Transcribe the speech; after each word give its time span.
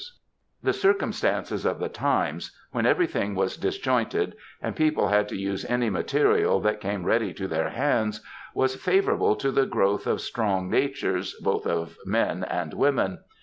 a 0.63 0.73
242 0.73 1.27
MEN, 1.27 1.33
WOMEN, 1.35 1.35
AND 1.35 1.37
MINXES 1.37 1.53
The 1.53 1.61
circumstances 1.61 1.65
of 1.67 1.79
the 1.79 1.95
times, 1.95 2.57
when 2.71 2.85
everything 2.87 3.35
was 3.35 3.57
disjointed 3.57 4.35
and 4.59 4.75
people 4.75 5.09
had 5.09 5.29
to 5.29 5.37
use 5.37 5.63
any 5.65 5.91
material 5.91 6.59
that 6.61 6.81
came 6.81 7.05
ready 7.05 7.31
to 7.35 7.47
their 7.47 7.69
hands, 7.69 8.21
was 8.55 8.75
favourable 8.75 9.35
to 9.35 9.51
the 9.51 9.67
growth 9.67 10.07
of 10.07 10.19
strong 10.19 10.71
natures, 10.71 11.35
both 11.35 11.67
of 11.67 11.97
men 12.03 12.43
and 12.45 12.73
women. 12.73 13.19